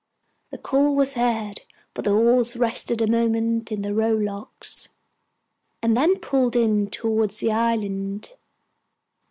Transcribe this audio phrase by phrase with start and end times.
[0.49, 1.61] The call was heard,
[1.93, 4.89] for the oars rested a moment in the row locks,
[5.79, 8.33] and then pulled in towards the island.